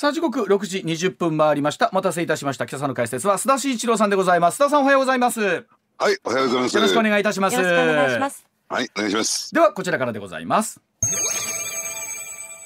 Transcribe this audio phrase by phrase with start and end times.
[0.00, 1.88] さあ時刻6時20分回りました。
[1.90, 2.66] お待たせいたしました。
[2.66, 4.62] 今朝の解説は須田慎一郎さんでございます。
[4.62, 5.40] 須田さんおはようございます。
[5.40, 5.64] よ
[5.98, 6.78] はい、おはようございます。
[6.78, 7.56] ろしくお願いいたします。
[7.56, 8.46] よろしくお願いします。
[8.68, 9.52] はい、お願いします。
[9.52, 10.80] ではこちらからでございます。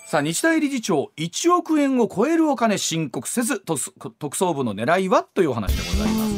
[0.09, 3.79] さあ日大理事長1億円を超えるお金申告せずと
[4.19, 5.23] 特捜部の狙いは？
[5.23, 6.32] というお話でございます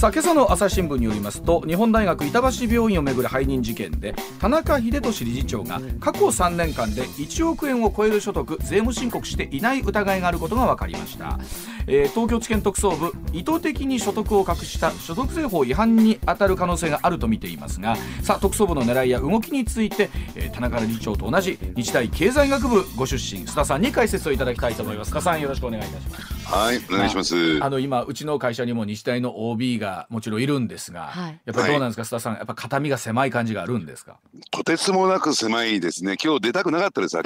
[0.00, 11.38] さあ今朝の朝日新聞によりますと日本大学板橋病院をめぐる背任事件で田中英寿理事長が過去3年間で1億円を超える所得税務申告していない疑いがあることが分かりました、
[11.86, 25.10] えー東京地検特捜部意図的に所得を隠した所得税法違反に当たる可能性があると見ていますがさあ特捜部の狙いや動きについて、えー田中理事長と同じ日大経済学部ご出身須田さんに解説をいただきたいと思います。
[25.10, 26.39] 須田さんよろしくお願いいたします。
[26.50, 27.62] はい、お願いします。
[27.62, 34.18] あの今うちの会社にも日大の OB がもちろんいるんですが、はいやっぱりどうなんですか、須田さんやっぱ肩身が狭い感じがあるんですか？
[34.50, 36.16] とてつもなく狭いですね。
[36.22, 37.16] 今日出たくなかったです。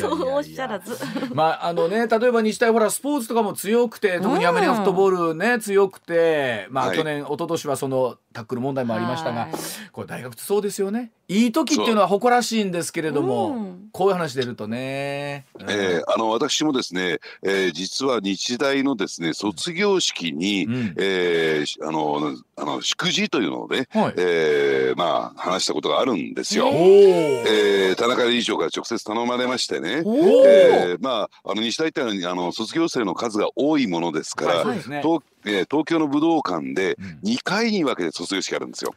[0.00, 0.96] そうおっしゃらず。
[1.32, 9.50] まああのね例えば日大ほらスポーツとかも強くて特にアメリカンフットボールね強くてまあ、はい去年一昨年はそのタックル問題もありましたがはい。
[9.92, 11.10] これ大学ってそうですよね。
[11.28, 13.88] いい時っていうのは誇らしいんですけれども、うん。
[13.92, 15.70] こういう話出るとね、うん。
[15.70, 20.94] えーあの私もですね、えー実は日大のですね卒業式に、うん。
[20.98, 24.14] えーしあのあの祝辞というのをね、はい。
[24.18, 26.68] えーまあ話したことがあるんですよ。
[26.68, 35.00] えー田中理事長が直接頼まれましてね、えーまああの日大ってあの卒業生の数が多いものですから、はいそうですね。
[35.02, 38.94] 東えー東京の武道館でうん2回に分けて卒業式あるんですよ。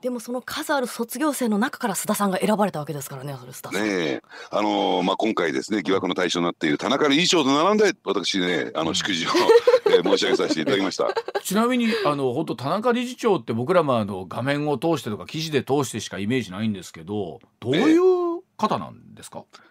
[0.00, 3.82] でもその数ある卒業生の中から須田さんが選ばれたわけですからね、それ須田さん。
[3.82, 9.28] ねえ、あのーまあ、今回ですね疑惑の対象になっている田中理事長と並んで私ねあの祝辞を、
[9.90, 11.08] えー申し上げさせていただきました。
[11.44, 19.67] ちなみにあの本当田中理事長って僕らもあの画面を通してとか記事で通してしかイメージないんですけどどういう方なんですか、えー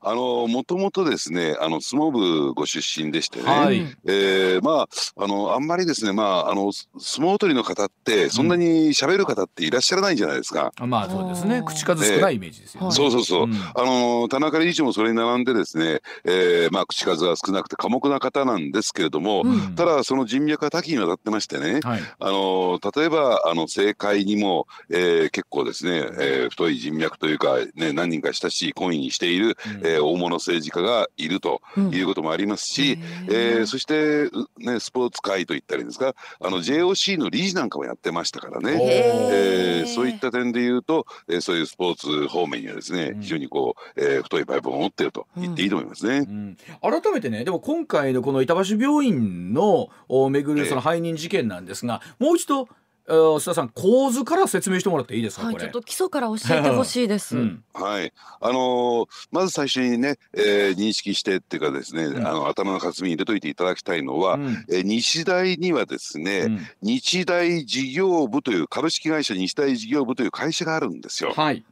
[0.00, 10.72] あのもともとですねあの相撲部ご出身でしてね、はい、うんえーまああのあんまりですねまああのす相撲取りの方ってそんなに喋る方っていらっしゃらないんじゃないですか。
[10.80, 11.62] まあそうですね。
[11.64, 13.46] 口数少ないイメージですよね、はいそうそうそう。
[13.46, 13.54] ん。
[13.54, 19.74] あの田中理事長もそれに並んでですね、えーまあ口数は少なくて寡黙な方なんですけれども、うん。
[19.74, 22.00] ただその人脈は多岐にわたってましてね、はい。
[22.18, 29.54] あの例えばあの政界にも、えー結構ですね、えー太い人脈というか、ね、何人か親しい懇意にしている、うん。
[29.86, 31.94] えー大物政治家がいるとうん。
[31.94, 32.98] いうこともありますし、へー。
[33.30, 38.78] えーそして、うね、スポーツ界といったらいいんですかあの JOC の理事なんかもやってましたからね。
[38.82, 43.20] えーそういった点で言うと、えーそういうスポーツ方面にはですね、うん。
[43.20, 46.18] 非常にこう、えー太いパイプを持っていると言っていいと思いますね。
[46.18, 46.56] うん。
[46.80, 55.64] 改めてねでも今回のこの板橋病院のお巡るその背任事件なんですが、もう一度えー須田さん構図から説明してもらっていいですか、はい、これ。
[55.64, 57.36] ちょっと基礎から教えてほしいです。
[57.36, 57.64] うん。
[57.74, 62.26] はい、あのーまず最初にね、えー認識してっていうかですね、ん。
[62.26, 64.64] あの頭の片隅に入れといていただきたいのは、うん。
[64.70, 66.66] えー日大にはですね、うん。
[66.82, 71.32] 日大事業部という株式会社日大事業部という会社があるんですよ。
[71.34, 71.64] はい、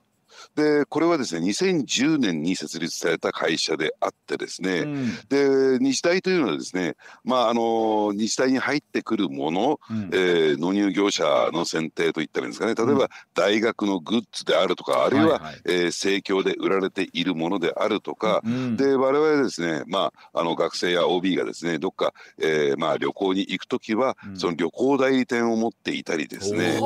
[0.55, 5.11] でこれはですね2010年に設立された会社であってですね、うん。
[5.29, 10.11] で日大というのはですね、まああの日大に入ってくるもの、うん。
[10.13, 12.75] えー納入業者の選定といったらいいんですかね。
[12.75, 13.09] 例えば、うん。
[13.35, 15.61] 大学のグッズであるとかあるいは、はいはい。
[15.67, 24.37] えー生協で売られているものであるとか、うんで我々ですね、まあ、あの学生や OB がですねどっか、えーまあ、旅行に行くときは、うん。
[24.37, 26.81] その旅行代理店を持っていたりですね、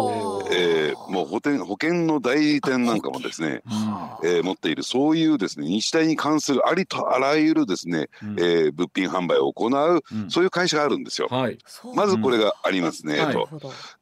[0.53, 4.28] えーもう保険保険の代理店なんかもですね、うん。
[4.28, 8.31] えー持っているそういうですね日大に関するありとあらゆるですね、うん。
[8.38, 10.31] えー物品販売を行ううん。
[10.31, 11.28] そういう会社があるんですよ。
[11.31, 11.59] はい。
[11.94, 13.32] まずこれがありますね、うん。
[13.32, 13.49] と。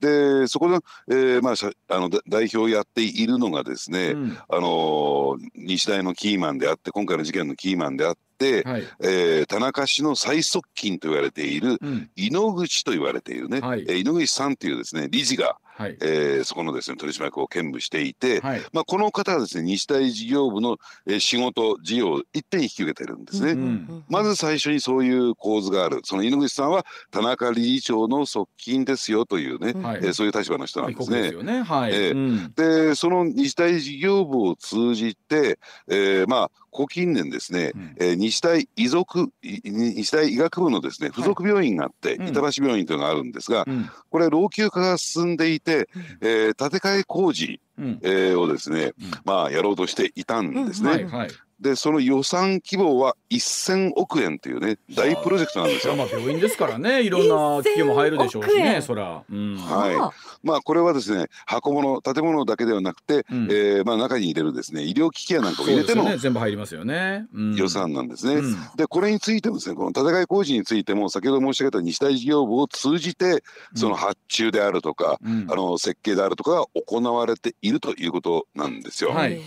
[0.01, 4.39] でそこの,、えーまあ、しゃあのだ代表をやっているのがですね、うん。
[4.49, 8.83] あのー日大のキーマンであって今回の事件のキーマンであって、はい。
[9.01, 12.11] えー田中氏の最側近と言われているうん。
[12.17, 13.85] 井ノ口と言われているね、はい。
[13.89, 15.97] えー井ノ口さんというですね理事が、はい。
[16.01, 18.63] えーそこのですね取締役を兼務していて、はい。
[18.73, 23.55] まあ、この方はですね日大事業部の、えー仕事事業を一手に引き受けてるんですね。
[23.55, 26.01] んまず最初にそういう構図がある。
[26.05, 29.83] その井ノ口さんは田中理事長の側近ですよというね、うん。
[29.83, 30.01] はい。
[30.03, 31.23] えーそういう立場の人なんですね。
[31.23, 31.35] です。
[31.35, 31.63] よね。
[31.63, 32.53] はい、ええうん。
[32.55, 35.59] でその日大事業部を通じて、
[35.89, 37.97] えーまあここ近年ですね、うん。
[38.01, 42.29] えー日大医族い日大医学部のですね付属病院があって、うん。
[42.29, 43.91] 板橋病院というのがあるんですが、うん。
[44.11, 45.89] これ老朽化が進んでいて、
[46.23, 47.99] えー建て替え工事、うん。
[48.03, 49.11] えーをですね、うん。
[49.25, 50.91] まあやろうとしていたんですね。
[50.91, 51.31] はいはい
[51.63, 55.95] でその予算規模は1000億円というね大プロジェクトなんですよ。
[55.95, 60.47] まあ病院ですからねいろんな企業も入るでしょうしねそら、うん、はい。
[60.47, 68.35] まあこれはですね箱物建物だけではなくて、うん、えー、まあ中に入れるですね医療機器やなんかを入れての、ね、全部入りますよね、うん、予算なんですね。
[68.35, 73.45] うん、でこれについてもですねこの建て替え工事についても先ほど申し上げた日大事業部を通じて
[73.77, 79.11] その発注であるとか、あの設計であるとかが行われているということなんですよ。
[79.11, 79.41] はい、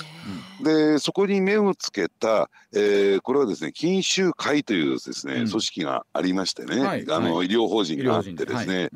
[0.63, 8.89] でそこに目をつけた、えー、これはですね錦秀会というですね、うん、組織がありましてね、はい、あの、はい、医療法人があってですね、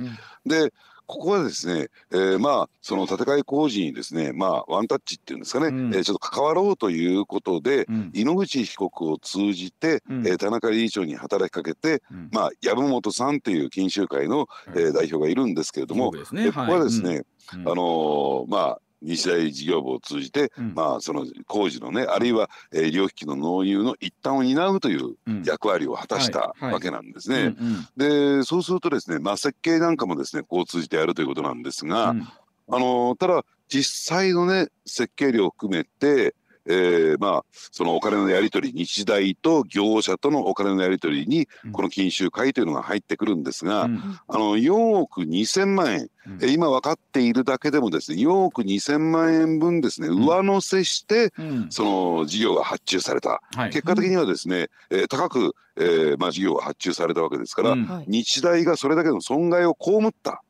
[0.46, 0.74] で
[1.10, 17.24] ここはですね、えー、まあその建て替え工事にですねまあワンタッチっていうんですかね、うん、えー、ちょっと関わろうということで、うん、井ノ口被告を通じて、うん、えー、田中理事長に働きかけて、うん、まあ籔本さんという錦秀会の、えー、代表がいるんですけれども、ね、ここはですね、
[17.54, 25.16] あのまあ日大事業部を通じて、うん、まあその工事のねあるいは、え療機器の納入の一端を担うという
[25.46, 27.56] 役割を果たしたわけなんですね。
[27.98, 32.28] でそうするとですね、まあ、設計なんかもですねこう通じてやるということなんですが、うん、
[32.70, 36.36] あのただ実際のね設計料を含めて
[36.70, 51.34] えー、まあそのお金のやり取り日大と業者とのお金のやり取りにこの緊収会というのが入ってくるんですが、うん、あの4億2,000万円、うん、今分かっているだけでもですね4億2,000万円分ですね上乗せして、
[51.72, 57.76] その事業が発注された、結果的にはですね、えー、高く、えーまあ、事業が発注されたわけですから、
[58.08, 60.44] 日大がそれだけの損害を被った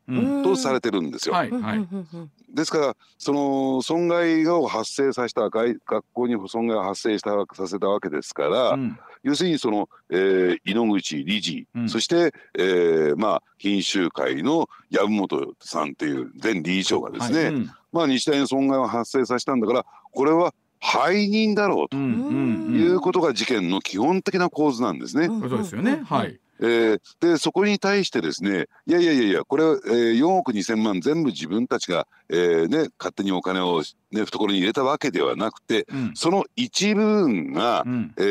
[0.44, 1.36] とされてるんですよ。
[1.36, 1.51] はい。
[1.51, 1.88] はい
[2.54, 5.80] ですからその損害を発生させた学
[6.13, 25.28] 校に損害を発生したさせたわけですから、うん、要するにその、えー、井ノ口理事、うん、そして、えー、まあ品集会の籔本さんという前理事長がですね、はいうん、まあ日大の損害を発生させたんだからこれは背任だろうということが事件の基本的な構図なんですね。
[25.28, 26.02] そうですよね。
[26.06, 26.40] はい。
[26.62, 38.22] えー、でそこに対してですねいやいやいやいやこれは、えー、4億2,000万全部自分たちが、えーね、勝手にお金を、ね、懐に入れたわけではなくて、うん、その一部分が、うん、え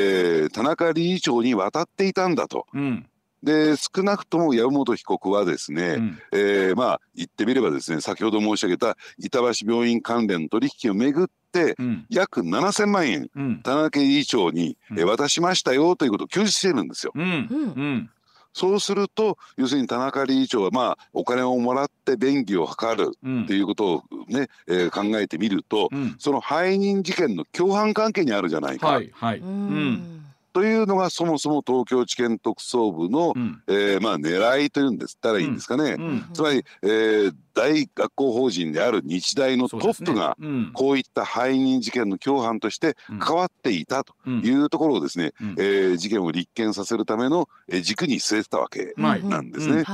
[0.47, 2.67] ー、田中理事長に渡っていたんだと。
[2.75, 3.07] うん。
[3.43, 17.13] で少なくとも籔本被告はですね、うん、えー、まあ言ってみればですね先ほど申し上げた板橋病院関連取引をめぐって、うん、約7,000万円、うん、田中理事長に、え渡しましたよということを休止してるんですよ。
[17.15, 18.11] うん
[18.59, 23.13] そうすると要するに田中理事長はまあお金をもらって便宜を図る
[23.45, 28.89] っていうことをね、うん、えー、考えてみると、うん、その背任事件の共犯関係にあるじゃないか。
[28.89, 30.25] はいはい、うん。
[30.53, 36.07] というのがそもそも東京地検特捜部の、うん、えー、まあ狙いというんですったらいいんですかね、うん。
[36.07, 40.37] うん、つまり、えー、大学校法人である日大のトップが
[40.75, 47.49] こういった背任事件の共犯として変わっていたというところをですね、うん、えー、事件を立件させるための
[47.83, 49.85] 軸に据えてたわけなんですね。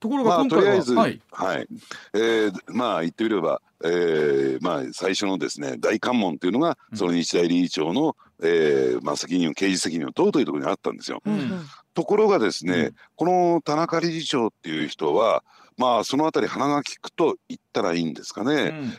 [0.00, 1.68] ところがまあ、とりあえず、はい、はい、
[2.14, 11.20] えー、まあ言ってみればえー、まあ最初のですね大関門というのがその日大理事長の、えーまあ、責任を刑事責任を問うというところにあったんですよ。
[11.26, 11.50] うん、
[11.94, 15.42] ところがですね、うん、この田中理事長っていう人は
[15.76, 18.54] まあそのあたり鼻が利くと言ったらいいんですかね、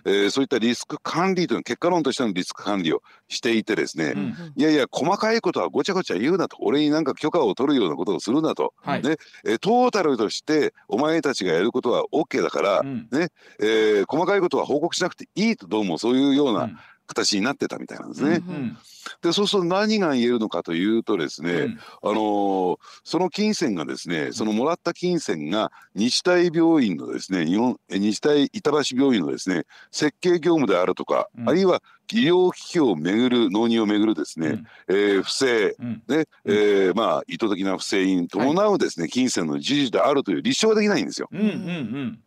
[0.05, 9.17] うん、えー、そういったリスク管理というの結果論としてのリスク管理をしていてですね、うん、いやいや細かいことはごちゃごちゃ言うなと俺になんか許可を取るようなことをするなと、はい、ね。
[9.45, 13.29] えー、トータルとしてお前たちがやることは OK だから、うん、ね。
[13.59, 16.69] えー、細かいことは報告しなくていいとどうもそういうような
[17.13, 18.43] 形になってたみたいなんですね。
[18.47, 18.77] うんうん。
[19.21, 41.27] でそうすると何が言えるのかというとですね、うん、あのー、その金銭がですねそのもらった金銭が日大病院のですね日本日大板橋病院のですね設計業務であるとか、うん、あるいは医療機器をめぐる納入をめぐるですね、うん、えー、不正、うん、ね、えー、まあ意図的な不正に伴うですね、はい、金銭の事実であるという立証ができないんですよ。
[41.31, 42.19] うんうんうん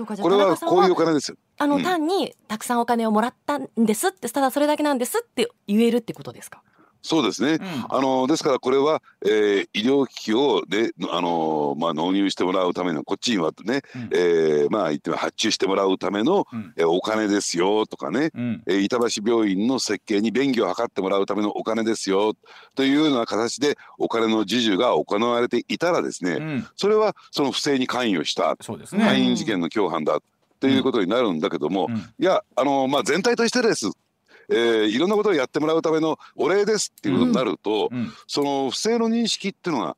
[0.00, 1.36] そうかじゃこれはこういうお金ですよ。
[1.58, 6.62] あの、うん、単にたくさんお金をもらったんですってただそれだけなんですって言えるってことですか？
[7.02, 22.34] そうですね、うん、あのですからこれは、えー、医療機器をで、あのまあ、納入してもらうためのこっちにはね、うん、えー、まあ、言って発注してもらうための、うん、えー、お金ですよとかね、うん、えー、板橋病院の設計に便宜を図ってもらうためのお金ですよ
[22.74, 30.20] というような形でお金の授受が行われていたらですね、それはその不正に関与したそうです、ね、背任事件の共犯だ
[30.60, 31.88] ということになるんだけども、
[32.18, 33.90] いやあの、まあ、全体としてです
[34.50, 37.98] えー、いろんなことをやってもらうためのお礼ですっていうことになると、うん。
[37.98, 39.96] うん、その不正の認識っていうのが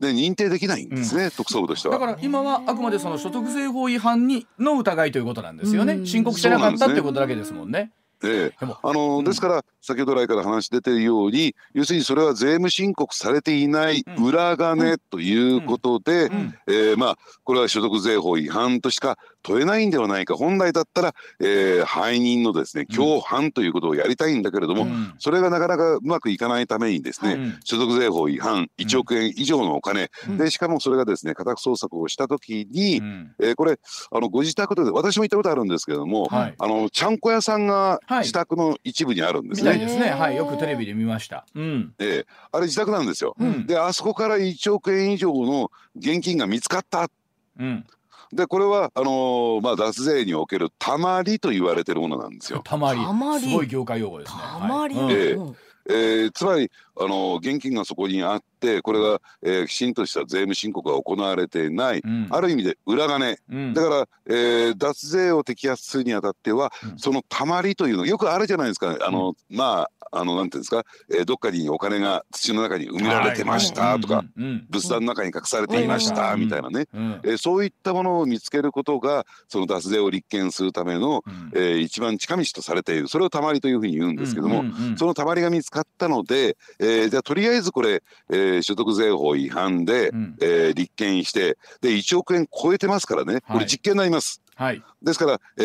[0.00, 1.98] で認定できないんですね、うん、特捜部としては。
[1.98, 6.06] だから今はあくまでその所得税法違反にの疑いということなんですよね。
[6.06, 7.92] 申告してなかったっていうことだけですもんね。
[8.26, 16.30] ええ、あの、うん、ですから先ほど来から話出てるように要するにそれは税務申告されていない裏金ということで、
[16.66, 20.34] えー、まあこれは所得税法違反としか問えないんではないか。
[20.36, 33.78] 本来だったら、えー、背任のですね共犯ということをやりたいんだけれども、うん、それがなかなかうまくいかないためにですね、うん、所得税法違反1億円以上のお金、うん、でしかもそれがですね家宅捜索をした時に、うん、えー、これ
[34.10, 39.70] あのご自宅で私も行ったことあるんですけれども、はい、あのちゃんこ屋さんが自宅の一部にあるんですね。
[39.70, 40.10] はい、ですね。
[40.10, 41.44] はい、よくテレビで見ました。
[41.54, 43.36] うん、えー、あれ自宅なんですよ。
[43.66, 47.10] であそこから1億円以上の現金が見つかった。
[47.58, 47.84] うん
[48.34, 52.62] でこれはあのー、まあ脱税におけるたまりと言われてるものなんですよ。
[52.64, 53.00] たまり。
[53.40, 54.38] すごい業界用語ですね。
[54.42, 54.94] たまり。
[54.96, 55.54] はい、えー
[55.86, 68.96] えー、つまりあの現金がそこにあってこれが、えー、きちんとした税務申告が行われてない、うん、ある意味で裏金、うん、だから、えー、脱税を摘発するにあたっては、うん、そのたまりというのよくあるじゃないですか。
[69.00, 83.08] あの、まああのなんていうんですか、えー、どっかにお金が土の中に埋められてましたとか、物産の中に隠されていましたみたいなね、えー、そういったものを見つけることがその脱税を立件するための、えー、一番近道とされている。
[83.08, 84.64] それをたまりというふうに言うんですけども、
[84.96, 93.40] そのたまりが見つかったので、えー、じゃあとりあえずこれ、えー、所得税法違反で、うん、えー、立件してで1億円超えてますからね。
[93.48, 94.40] これ実刑になります。
[94.56, 95.62] はい、ですから、え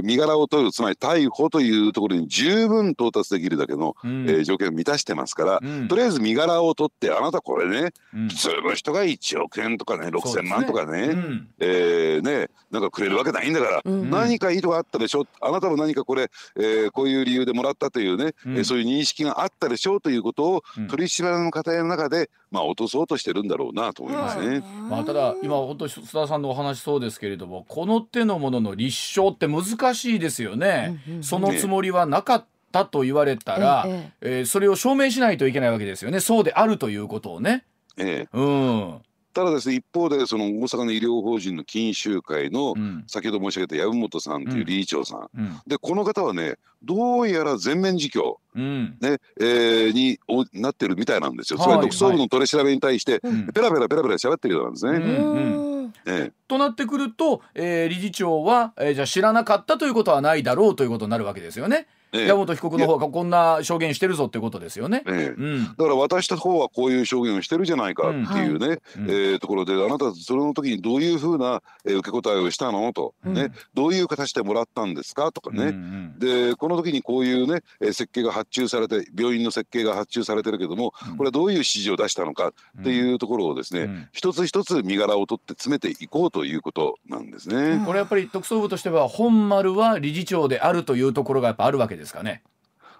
[0.00, 11.14] ー、身柄を取るつまり逮捕というところに十分到達できるだけの、うん、えー、条件を満たしてますから、うん、とりあえず身柄を取ってあなたこれね、うん、普通の人が1億円とかね6,000万とかねね,、
[11.58, 15.26] えー、ねなんかくれるわけないんだから、うん、何か意図があったでしょ？
[15.40, 24.62] あなたも何かこれ、えー、こういう理由でもらったというね、うん、えー、そういう認識があったでしょうということを、取り締まりの過程の中でまあ落とそうとしてるんだろうなと思いますね。
[24.88, 31.00] まあただ今本当須田さんのお話そうですけれどもこの手のものの立証って難しいですよね。
[31.22, 36.20] そのつもりはなかったと言われたら、えええー、それを証明しないといけないわけですよね。
[36.20, 37.64] そうであるということをね。
[37.96, 39.00] ええ、うん。
[39.32, 42.74] ただですね一方でその大阪の医療法人の金集会の、
[43.06, 50.18] 先ほど申し上げた籔本さんという理事長さん、うん、でこの方はねどうやら全面自供、うん、ねえー、に
[50.52, 54.98] なってるみたいなんですよ、つまり特捜部の取り調べに対して、ペラペラペラペラ喋ってるようなんですね。
[54.98, 55.71] うん
[56.06, 61.86] ええ、となってくると、えー、理事長は、えー、じゃあ知らなかったということはないだろうということになるわけですよね。
[62.12, 65.34] 山本被告の方がこんな証言してるぞってことですよね、ええ。
[65.36, 68.68] うん、だから私た方はこういう証言をしてるじゃないかっていうね、うん。
[68.68, 87.82] はい、えー、ところであなたそれの時にどういうふうな、えー、受け答えをしたのと、うん、ね、どういう形でもらったんですかとかね、うんうん、でこの時にこういうね、え設計が発注されて病院の設計が発注されてるけども、これはどういう指示を出したのかっていうところをですね、一つ一つ身柄を取って詰めていこうということなんですね。
[87.86, 92.42] これやっぱり特捜部としては本丸は理事長であるというところがやっぱあるわけですですかね。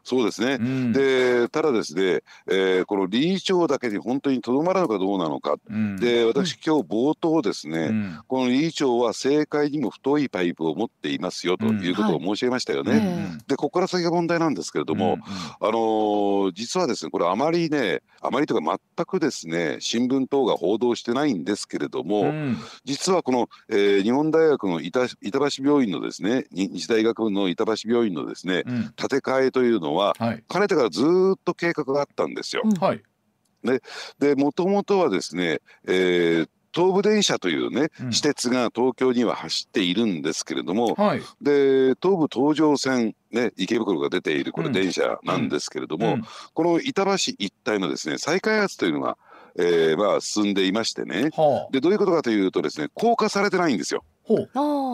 [0.05, 12.93] そうですね、うん、でただですね、えー、この理事長だけに本当にとどまるのかどうなのか、うん、で私今日冒頭ですね、うん、この理事長は政界にも太いパイプを持っていますよということを申し上げましたよね。
[12.93, 13.01] はい、
[13.47, 15.19] でここから先が問題なんですけれども、
[15.61, 22.33] あのー、実はですねこれあまりねあまりというか全くですね新聞等が報道してないんですけれども、
[22.85, 28.65] 実はこの、えー、日本大学の板板橋病院のですね日大学の板橋病院のですね、
[28.97, 32.63] 建て替えというののは、はい、かねてからずっと計画があったんですよ。
[32.81, 33.03] はい、
[34.19, 46.13] でもともとはですね、えー、東武電車というね、うん、私鉄が東京には走っているんですけれども、はい、で東武東上線、ね、池袋が出ているこれ電車なんですけれども、うん。
[46.15, 49.19] うん、この板橋一帯のですね再開発というのが、
[49.59, 54.05] えーまあ、進んでいましてね、はあ、でどういうことかというとですね高架されてないんですよ。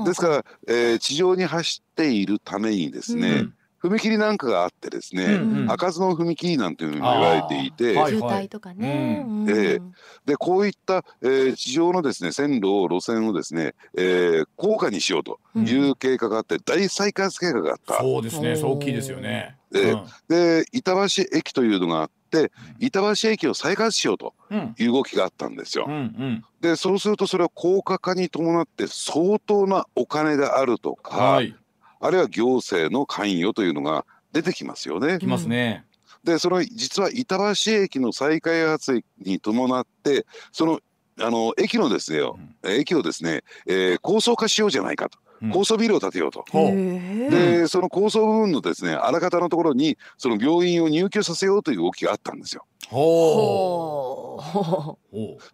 [0.04, 3.44] ですから、えー、地上に走っているためにですね、
[3.82, 9.80] 踏切なんかがあってですね、うんうん、開かずの踏切なんていうふうに言われていて、渋滞とかね、うん、で
[10.26, 17.98] でこういった、えー、地上のですね線路路線をですね、えー、高架にしようという計画があって、うん、大再開発計画があった。
[17.98, 19.56] そうですね、大きいですよね。
[19.70, 24.34] で、うん、で板橋駅というのがあって、板橋駅を再開発しようと
[24.78, 25.86] いう動きがあったんですよ。
[25.88, 31.54] うんうん、でそうするとそれは高架化に伴って相当なお金であるとか、はい
[32.00, 35.18] あるいは行政の関与というのが出てきますよね。
[35.18, 35.84] きますね。
[36.24, 40.80] でその実は板橋駅の再開発に伴ってその
[41.20, 45.18] あの駅のですね、うん、駅をですね、えー、高層化しようじゃないかと。
[45.52, 52.64] 高層ビルを建てようと、うん、でその高層部分のですねあらかたのところにその病院を入居させようという動きがあったんですよ。
[52.90, 54.38] ほ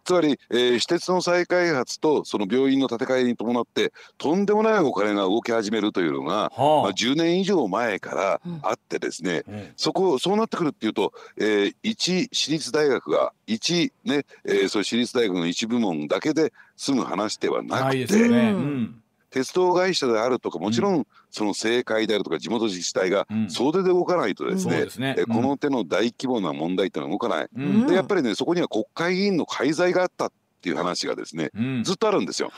[0.05, 18.29] つまり、えー、私鉄の再開発とその病院の建て替えに伴ってとんでもないお金が動き始めるというのが、はあ、まあ、10年以上前からあってですね、うん、そこそうなってくるっていうと、えー、一私立大学が一ね、えー、そういう私立大学の一部門だけで済む話ではなくて。
[18.29, 18.53] ね。
[18.53, 19.01] うん
[19.35, 24.69] 鉄道会社であるとかもちろんその政界であるとか地元自治体が総出で動かないとです
[25.01, 27.49] ね,、えこの手の大規模な問題っていうのは動かない、
[27.89, 31.51] でやっぱりねそこには国会議員の介在があったっていう話がですね、
[31.83, 32.53] ずっとあるんですよ。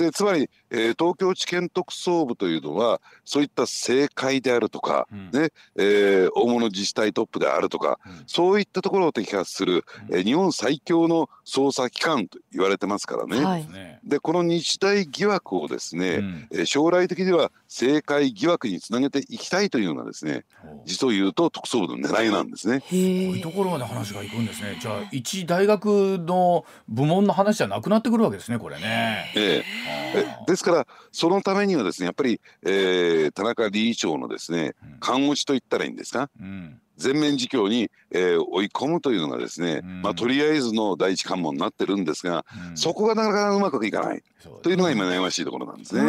[0.00, 13.44] でつまり、えー、東京地検特捜部というのはそういった政界であるとか、うん、ねえー、大物自治体トップであるとか、うん、そういったところを摘発する、うん、えー、日本最強の捜査機関と言われてますからね。
[13.44, 13.68] はい、
[14.04, 20.44] でこの日大疑惑をですね、うん、えー、将来的には政界疑惑につなげていきたいというのがですね
[20.86, 22.80] 実を言うと特捜部の狙いなんですね。
[22.80, 24.78] こういうところまで話がいくんですね。
[24.80, 29.32] じゃあ一大学の部門の話じゃなくなってくるわけですねこれね。
[29.36, 29.89] ええ
[30.46, 44.22] ですからそのためにはですねやっぱり、えー、田中理事長のですね看護師と言ったらいいんですか、うん、全面自供に、えー、追い込むというのがですね、うん、まあ、とりあえずの第一関門になってるんですが、うん、そこがなかなかうまくいかない、
[44.62, 46.02] というのが今悩ましいところなんですね。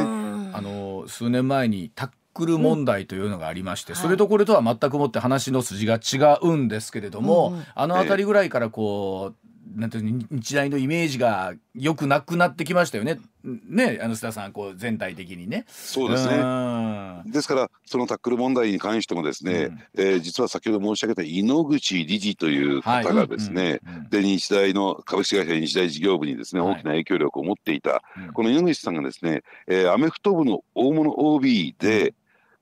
[0.54, 9.41] あの数年前にタックル問題というのがありまして、それとこれとは全くもって話の筋が違うんですけれども、あの辺りぐらいからこう
[9.76, 13.20] なんていう日大のイメージがよくなくなってきましたよね。
[13.44, 15.66] ね、あの須田さん、こう全体的にね。
[15.68, 17.24] そうですね。
[17.26, 32.14] ですから、そのタックル問題に関してもですね、うん、えー、実は先ほど申し上げた井ノ口理事という方がですね、で日大の株式会社日大事業部にですね、大きな影響力を持っていた、この井ノ口さんがですね、えー、アメフト部の大物 OB で、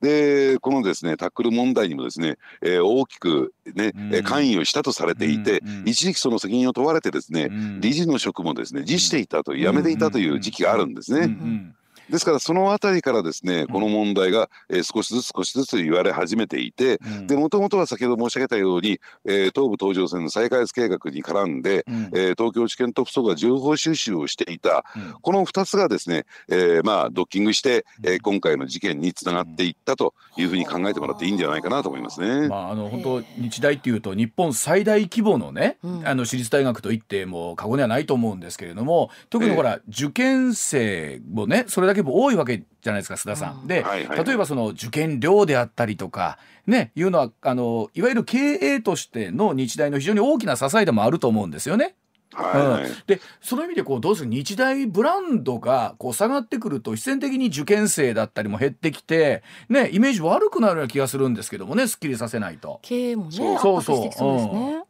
[0.01, 11.35] でこのですねタックル問題にもですね、えー、大きくね、うん、関与したとされていて、一時期その責任を問われてですね、うん、理事の職もですね辞していたと辞めていたという時期があるんですね。
[12.09, 16.99] ですからその辺りからですねこの問題が、えー、少しずつ少しずつ言われ始めていて、
[17.35, 32.47] もともとは先ほど申し上げたように、えー、東武東上線の再開発計画に絡んで、うん、えー、東京地検特捜が情報収集をしていた、うん、この2つがですね、えー、まあドッキングして、えー、今回の事件につながっていったというふうに考えてもらっていいんじゃないかなと思いますね。
[32.47, 43.67] まああの本当日大っていうと日本最大規模のね、あの私立大学といっても過言ではないと思うんですけれども特にほら、受験生もねそれだけ多いわけじゃないですか須田さん。
[43.67, 51.95] で、はいはい、例えばその受験料であったりとかねいうのはあのいわゆる経営としての日大の非常に大きな支えでもあると思うんですよね。
[52.33, 62.79] はいはい、うん、でその意味でこうどうする日大ブランドがこう下がってくると必然的に受験生だったりも減ってきて、ね、イメージ悪くなるような気がするんですけどもねすっきりさせないと。
[62.83, 64.83] 経営もねそうそうそうですね。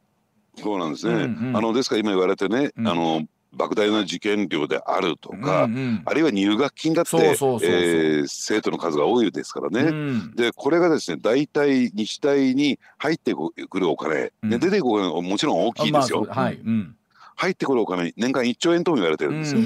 [0.58, 3.22] そうなんですね、うんうん、あのですから今言われてね、うん、あの
[3.56, 16.26] 莫大な受験料であるとか、うんうん、あるいは入学金だって生徒の数が多いですからね、うん、でこれがですね大体日大に入ってくるお金、うん、出てくるお金はもちろん大きいですよ。
[16.30, 16.96] まあ、はい、うん。
[17.36, 19.62] 入ってくるお金年間1兆円とも言われてるんですよ。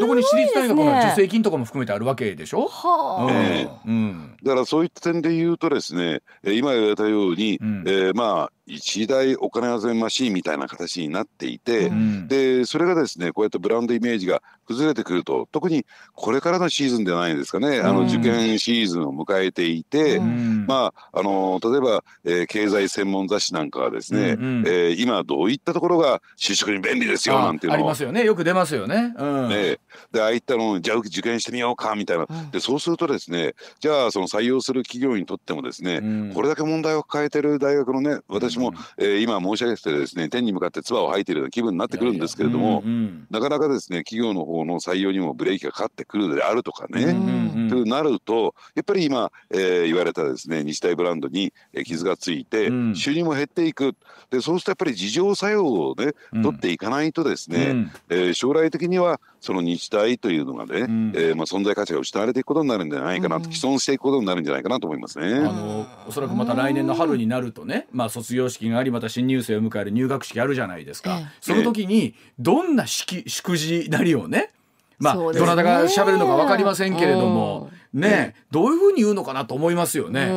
[0.00, 2.66] どこに私立大学の助成金とかも含めてあるわけでしょ？
[2.68, 27.74] はあ、えー、うん、だからそういった点で言うとですね今言われたように、うん、えー、まあ一大お金集めマシーンみたいな形になっていて、うん、でそれがですねこうやってブランドイメージが崩れてくると特にこれからのシーズンではないですかね、うん、あの受験シーズンを迎えていて、うん、まああの例えば、えー、経済専門雑誌なんかはですね、うんうん、えー、今どういったところが就職に便利ですよなんていうの。
[27.74, 28.24] ありますよね。
[28.24, 29.14] よく出ますよね。
[29.16, 29.78] うん、ね
[30.10, 42.82] でああいったのじゃあ受験してみようかみたいな、でそうするとですねじゃあその採用する企業にとってもですね、これだけ問題を抱えてる大学のね私も、えー、今申し上げてですね天に向かって唾を吐いているような気分になってくるんですけれども、
[43.30, 51.52] なかなかですね企業の方の採用にもブレーキがかかってくるであるとかね、となるとやっぱり今、えー、言われたですね日大ブランドに
[51.84, 53.94] 傷がついて、収入も減っていく。
[54.30, 56.12] でそうするとやっぱり自浄作用をね
[56.42, 65.34] 取っていかないとですね、うん、えー、将来的にはその日大というのがね、うん、えー、まあ、存在価値が失われていくことになるんじゃないかなと、既存していくことになるんじゃないかなと思いますね。
[65.34, 74.50] あのおそらくまた来年の春になるとね、まあ、卒業式がありまた新入生を迎える入学式あるじゃないですか、ええ、その時にどんな式祝辞なりをね
[74.98, 80.28] まあ、どなたが喋るのか分かりませんけれども、ね、どういうふうに言うのかなと思いますよね。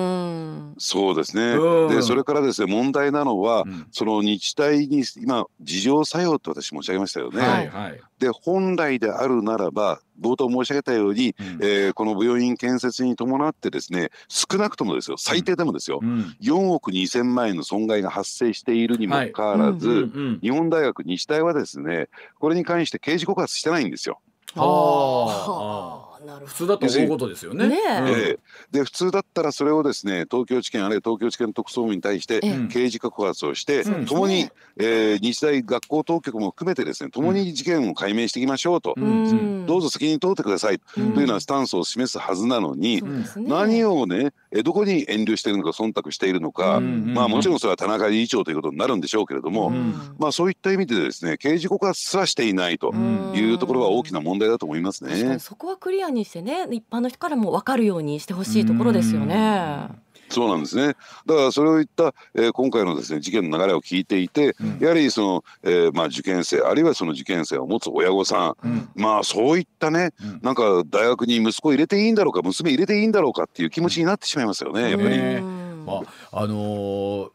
[0.78, 1.58] そうですね。
[1.90, 7.42] でそれからですね問題なのは、うん、その日大に今事情作用と私申し上げましたよね。
[7.42, 22.10] はいはい、で本来であるならば冒頭申し上げたように、うん、えー、この病院建設に伴ってですね少なくともですよ最低でもですよ、うん、4億2,000万円の損害が発生しているにもかかわらず、はいうんうんうん、日本大学日大はですね
[22.40, 24.20] これに関して刑事告発してないんですよ。
[24.56, 26.07] はあ
[26.46, 27.68] 普通だと思うことですよね。
[27.68, 28.40] ねえ。
[28.72, 41.00] で普通だったらそれをですね東京地検あるいは東京地検特捜部に対して刑事告発をして、ともに、えー、日大学校当局も含めてですねともに事件を解明していきましょうと、うん、どうぞ責任取ってくださいと。
[41.00, 43.02] いうようなスタンスを示すはずなのに、
[43.38, 49.70] 何をねどこに遠慮しているのか忖度しているのか、まあもちろんそれは田中理事長ということになるんでしょうけれども、
[50.18, 55.40] まあそういった意味でですね刑事告発すらしていないというところは大きな問題だと思いますね。
[55.40, 59.88] そこはクリアにしてね一般の人からも分かるようにしてほしいところですよね。
[60.30, 60.96] そうなんですね。
[61.26, 75.67] だからそれを言った、えー、今回のですね事件の流れを聞いていて、うん、やはりその、えー、まあ受験生あるいはその受験生を持つ親御さん、うん、まあそういったね、うん、なんか大学に息子入れていいんだろうか娘入れていいんだろうかっていう気持ちになってしまいますよねやっぱり。
[75.88, 77.30] まああのー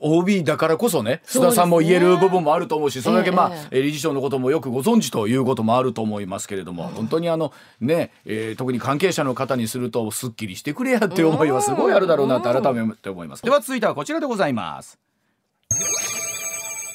[0.00, 13.42] OB だからこそね須田さんも言える部分もあると思うしそれだけまあ、えー、理事長のこともよくご存知ということもあると思いますけれども本当にあのね、えー、特に関係者の方にするとすっきりしてくれやっていう思いはすごいあるだろうなって改めて思います。
[13.44, 14.98] では続いてはこちらでございます。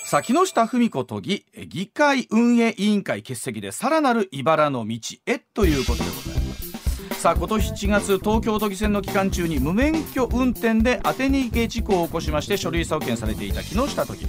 [0.08, 6.37] さあ木下富美子都議議会運営委員会欠席でさらなる茨の道へということでございます
[7.17, 14.27] さあ今年7月東京都議選の期間中に無免許運転で当て逃げ事故を起こしまして書類送検されていた木下都議。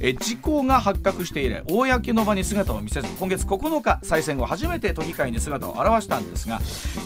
[0.00, 6.60] え事故が発覚して以来公の場に姿を見せず今月9日再選後初めて都議会に姿を現したんですが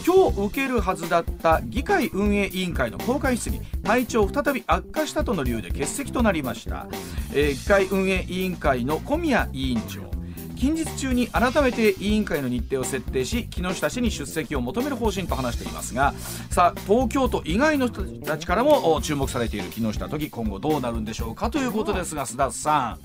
[0.07, 6.87] 今日受けるはずだった議会運営委員会の公開質疑体調再び悪化したとの理由で欠席となりました、
[7.33, 10.24] えー、議会運営委員会の小宮委員長。
[10.55, 16.13] 近日中に改めて委員会の日程を設定し木下氏に出席を求める方針と話していますが
[16.49, 22.97] さあ東京都以外の人たちからも注目されている木下都議今後どうなるんでしょうかということですが須田さ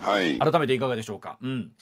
[0.00, 1.36] ん、はい、改めていかがでしょうか？
[1.42, 1.72] うん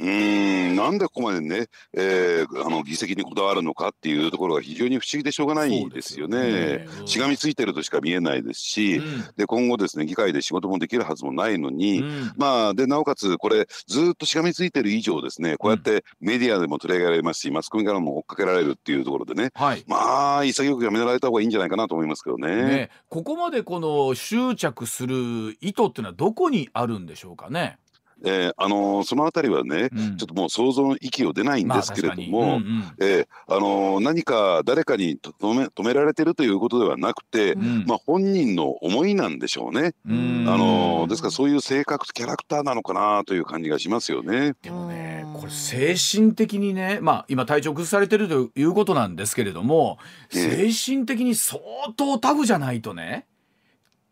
[0.00, 6.86] うんなんでここまでね、えー、あの議席にこだわるのかっていうところが非常に不思議でしょうがないですよね。
[7.04, 22.56] しがみついてるとしか見えないですし、うん、で今後ですね議会で仕事もできるはずもないのに、うん、まあでなおかつこれずっとしがみついてる以上ですねこうやってメディアでも取り上げられますしマスコミからも追っかけられるっていうところでね、はい、まあ潔くやめられた方がいいんじゃないかなと思いますけどね。
[22.56, 27.78] ねここまでこの執着する意図っていうのはどこにあるんでしょうかね？
[28.24, 39.94] えー、あのー、そのあたりはね、うん、ちょっともう想像の域を出ないんですけれども、まあうんうん、えー、あのー、何か誰かに止め止められてるということではなくて、うん、まあ、本人の思いなんでしょうね。
[40.06, 44.54] あのですからそういう性格キャラクターなのかなという感じがしますよね。
[44.62, 49.98] でもねこれ精神的にね、まあ、今体調崩されてるということなんですけれども、
[50.30, 51.60] 精神的に相
[51.96, 53.26] 当タフじゃないとね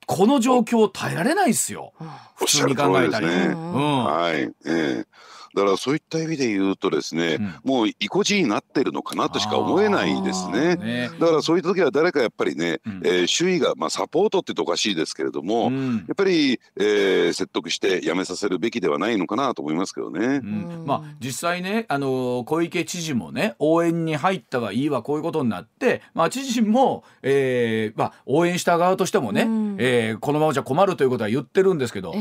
[0.08, 1.92] この状況耐えられないですよ。
[2.34, 3.26] 普通に考えたり。
[3.26, 4.50] ねうん、はい。
[4.64, 5.06] えー
[5.54, 10.76] だからそういった意味で言うとですね、うん、もう意固地になってるのかなとしか思えないですね。
[10.76, 20.40] ねだからそういった時は誰かやっぱりね、うん、えー、周囲が、まあ、サポートって言うとおかしいですけれども、うん、やっぱり、えー、説得してやめさせるべきではないのかなと思いますけどね。
[20.84, 32.14] まあ、実際ねあの小池知事もね応援に入ったはいいわこういうことになって、まあ、知事も、えーまあ、応援した側としてもね、うん、えー、このままじゃ困るということは言ってるんですけど。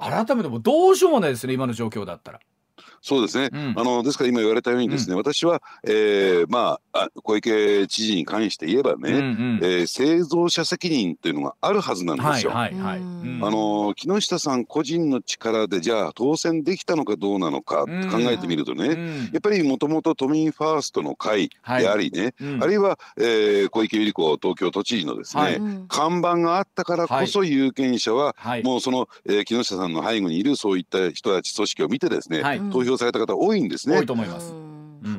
[0.00, 2.40] 改めてもどうしようもないですね今の状況だったら。
[3.02, 12.52] そうですね、うん、あのですから今言われたようにですね、うん、私は、えー、まあ小池知事に関して言えばね、うんうん、えー、製造者責任というのがあるはずなんですよ。
[12.52, 13.02] はいはいはい、あ
[13.50, 18.88] の木下さん個人の力でじゃあ当選できたのかどうなのか考えてみるとね、
[19.32, 28.34] やっぱりもともと都民ファーストの会でありね、はい、あるいは、えー、小池百合子東京都知事のですね、はい、看板があったからこそ有権者は、
[28.64, 33.96] もうその、えー、木下さんの背後にいるそういった人たち組織を見てですね、投票表された方多いんですね。
[33.96, 34.54] 多いと思います。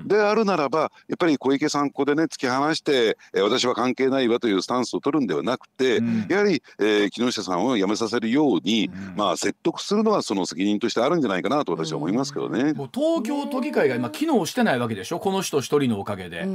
[0.05, 12.73] であるならばやっぱり小池さんここでね突き放して、えー、私は関係ないわというスタンスを取るんではなくて、うん、やはり、えー、木下さんを辞めさせるように、うん、まあ説得するのはその責任としてあるんじゃないかなと私は思いますけどね。
[12.93, 15.19] 東京都議会が今機能してないわけでしょ？
[15.19, 16.47] この人一人のおかげで。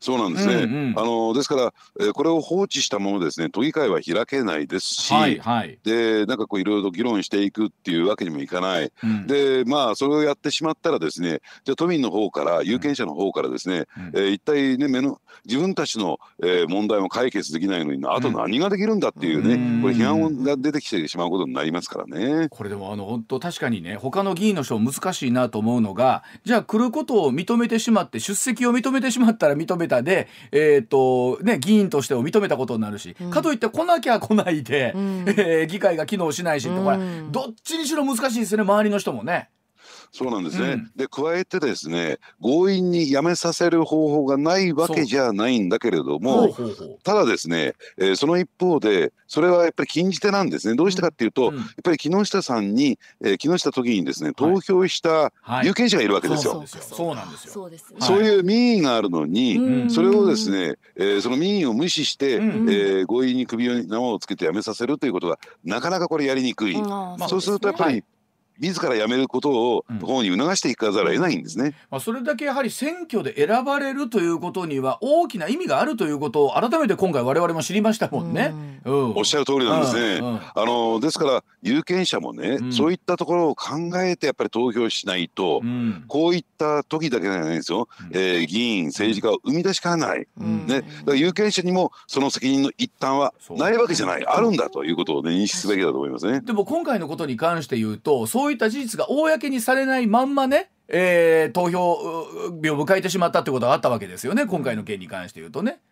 [0.00, 0.54] そうなんですね。
[0.54, 22.48] うんうん、あのですから、えー、これを放置したものですね都議会は開けないですし、はいはい、でなんかこういろいろ議論していくっていうわけにもいかない、うん、でまあそれをやってしまったらですねじゃあ都民の方から有権者の方からですね、うん、えー、一体ね目の自分たちの、えー、問題も解決できないのにあと何ができるんだっていうね、うん、これ批判が出てきてしまうことになりますからね。
[22.50, 39.50] これでもあの本当確かにね他の議員の人も難しいなと思うのがじゃあ来ることを認めてしまって出席を認めてしまったら認めたで、えーとね、議員としてを認めたことになるし、うん、かといって来なきゃ来ないで、うん、 えー、議会が機能しないしとか、うん、どっちにしろ難しいですね周りの人もね。
[40.12, 46.54] そうなんですね、うん、で加えてですね強引にやめさせる方法がないわけじゃないんだけれども
[47.04, 50.74] ただですね、えー、その一方でそれはやっぱり禁じ手なんですね。
[50.74, 56.64] どうしてかっていうと、うん、やっぱり木下さんに、えー、木下都議にですね投票した有権者がいるわけですよ。
[56.66, 57.70] そうなんですよ。
[58.00, 58.40] そうい。
[58.40, 66.74] う民意があるのに、それをですね、えー、その民意を無視して、うん、えー、強引に首に縄をつけてやめさせるということはなかなかこれやりにくい。
[67.28, 68.02] そうするとやっぱり、
[68.58, 78.54] 自ら辞めることを方に促していかざるを得ないんですね、うん、まあ、それだけやはり選挙で選ばれるということには大きな意味があるということを改めて今回我々も知りましたもんね。
[78.84, 80.40] うん、おっしゃる通りなんですね。
[80.54, 85.62] あのですから有権者もね、そういったところを考えてやっぱり投票しないと、
[86.06, 94.26] こういった時だけじゃないですよ、えー、議員政治家を生み出しかねない、ね、だから有権者にもその責任の一端はないわけじゃない。
[94.26, 96.40] あるんだということを、ね、認識すべきだと思いますね。
[96.40, 101.98] でも今回のことに関して言うとそうそういった事実が公にされないまんまね、えー、投票
[102.62, 105.82] 日を迎えてしまったってことがあったわけですよね今回の件に関して言うとね。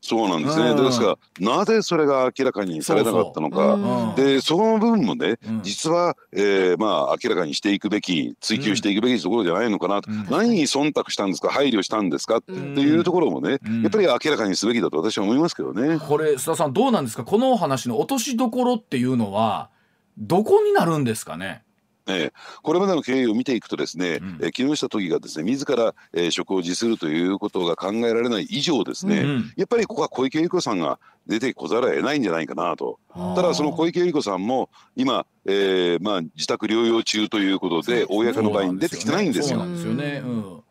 [0.00, 15.98] そうなんですね、うん、ですからなぜそれが明らかにされなかったのか、うん、でその部分もね、うん、実は、えー、まあ明らかにしていくべき追求していくべきところじゃないのかなと、何に忖度したんですか配慮したんですかっていうところもね、やっぱり明らかにすべきだと私は思いますけどね。
[15.98, 17.24] これ須田さんどうなんですか？
[17.24, 19.70] このお話の落としどころっていうのは
[20.16, 21.63] どこになるんですかね？
[22.06, 32.98] えー、これまでの経緯を見ていくとですね、うん、えー、木下都議がですね自ら、えー、職を辞するということが考えられない以上ですね、うん、やっぱりここは小池百合子さんが出てこざるを得ないんじゃないかなと。
[33.14, 39.60] ただその小池百合子さんも今、えー、まあ自宅療養中ということで公の場に出てきてないんですよ。
[39.60, 40.22] そうなんですよね。
[40.22, 40.64] うん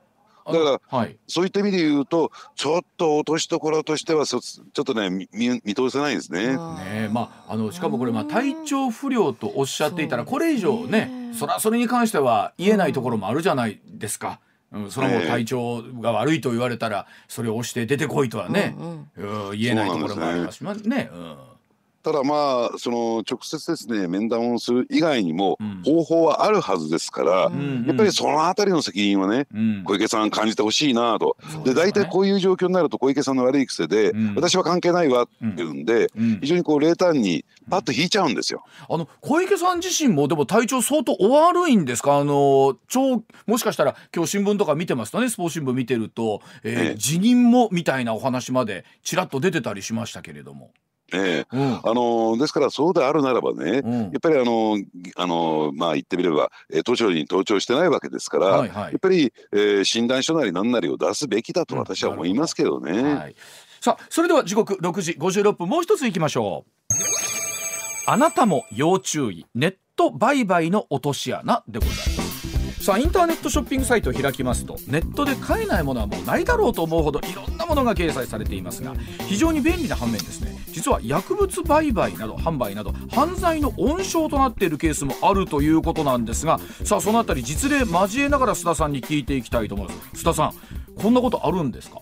[0.45, 5.27] だから、はい、そういった意味で言うとちょっと落としどころとしてはちょっとね見
[5.63, 6.57] 見通せないですね。
[6.57, 14.39] ねまああのしかもこれまあ体調不良とおっしゃっていたらこれ以上ねそれはそれに関しては言えないところもあるじゃないですか。
[14.71, 18.75] うん、それも体調が悪いと言われたらそれを押して出てこいとはね、
[19.15, 20.73] うんうん、言えないところもありますしね。
[20.95, 21.37] ねうん
[22.03, 36.11] ただまあその直接ですね面談をする以外にも方法はあるはずですから、うん、やっぱりその辺りの責任はね、うん、小池さん感じてほしいなと、で大体こういう状況になると小池さんの悪い癖で、うん、私は関係ないわっていうんで、
[36.41, 38.65] 非常にこう冷淡にパッと引いちゃうんですよ。
[38.89, 42.17] あの小池さん自身もでも体調相当お悪いんですか？
[42.17, 45.29] あの超もしかしたら今日新聞とか見てますとね？
[45.29, 50.71] スポーツ新聞見てると、えー、辞任もみたいなお話までちらっと出てたりしましたけれども。
[51.13, 54.77] ええ、うん、あのですからそうであるならばね、うん、やっぱりあの
[55.15, 62.91] あのまあ言ってみれば、えー、都庁に登庁してないわけですから、はいはい、やっぱり、えー、診断書なり何なりを出すべきだと私は思いますけどね。
[62.91, 63.35] うんはい、
[63.79, 66.71] さあそれでは時刻6時56分もう一ついきましょう。
[68.05, 69.45] あなたも要注意。
[69.55, 72.22] ネット売買の落とし穴でございます。
[72.83, 78.93] さあインターネットショッピングサイトを開きますとネットで買えないものはもうないだろうと思うほどいろんなものが掲載されていますが
[79.29, 90.21] 非常に便利な反面ですね実は薬物売買など販売など犯罪の温床となっているケースもあるということなんですがさあそのあたり実例交えながら須田さんに聞いていきたいと思います。
[90.21, 90.53] 須田さん
[91.01, 92.01] こんなことあるんですか？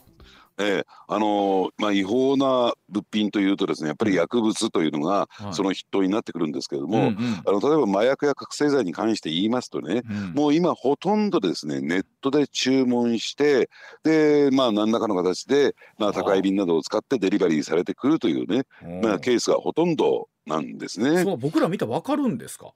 [0.61, 13.69] えー、あのー、まあ、違法な物品というとですねやっぱり薬物というのがその筆頭になってくるんですけれども、はいうんうん、あの例えば麻薬や覚醒剤に関して言いますとね、うん、もう今ほとんどですねネットで注文して
[14.03, 18.63] でまあ何らかの形で、まあ、宅配便などを使ってデリバリーされてくるというね、
[19.01, 21.23] まあ、ケースがほとんどなんですね。
[21.37, 22.73] 僕ら見たら分かるんですか？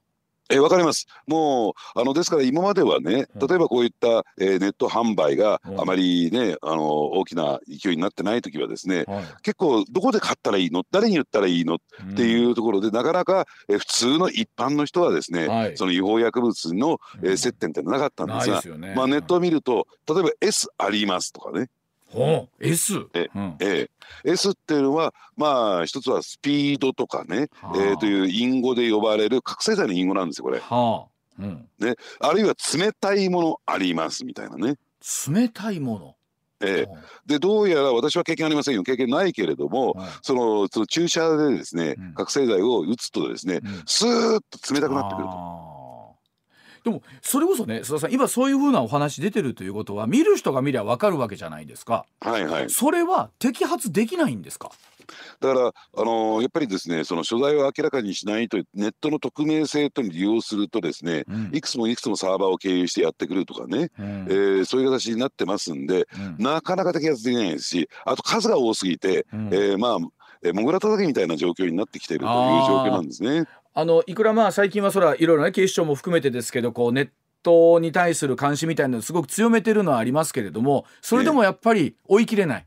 [0.48, 1.06] えわかります。
[1.26, 10.84] もうあのですから今まではね例えばこういった、えー、ネット販売があまりねあの大きな勢いになってない時はですね、はい、結構どこで買ったらいいの？
[10.90, 11.76] 誰に言ったらいいの？
[11.76, 11.78] っ
[12.14, 21.68] ていうところで、なかなか、えー、普通の一般の人はですね、はい、その違法薬物の、えー、接点ってなかったんですが、ね、まあ、ネットを見ると例えば S ありますとかね。
[22.16, 23.06] ほう S?
[23.14, 23.88] え、うん、え
[24.24, 30.58] S っていうのはまあ一つはスピードとかね、はあ、えー、という隠語で呼ばれる覚醒剤の隠語なんですよこれ。
[30.58, 31.16] はあ。
[31.38, 34.76] うん、であるいは冷たいものありますみたいなね。
[35.28, 36.16] 冷たいもの。
[36.62, 36.88] ええ、
[37.26, 38.82] でどうやら私は経験ありませんよ。
[38.82, 45.75] 経験ないけれども、はい、そのその注射でですね、うん、覚醒剤を打つとですね、うん、スーッと冷たくなってくると。
[46.86, 52.06] でもそれこそね須田さん今そういうふうなお話出てるということは見る人が見りゃ分かるわけじゃないですか。
[52.20, 52.70] はいはい。
[52.70, 54.70] それは摘発できないんですか？
[55.40, 66.06] だから、あのー、やっぱりですねその所在を明らかにしないとネットの匿名性とに利用するとですね、うん、いくつもいくつもサーバーを経由してやってくるとかね、うん、えー、そういう形になってますんで、
[66.38, 69.98] うん、なかなか摘発できないですしあと数が多すぎて、うん、えー、まあ
[70.42, 73.46] えー、もぐら叩きみたいな状況になってきているという状況なんですね。
[73.78, 77.08] あのいくらまあ最近はそらいろいろね警視庁も含めてですけどこうネッ
[77.42, 82.66] トに対する監視みたいなのすごく強めてるのはありますけれどもそれでもやっぱり追い切れない。